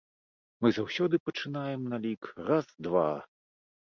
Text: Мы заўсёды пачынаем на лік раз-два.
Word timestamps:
Мы 0.65 0.69
заўсёды 0.77 1.19
пачынаем 1.27 1.81
на 1.91 1.99
лік 2.05 2.31
раз-два. 2.47 3.05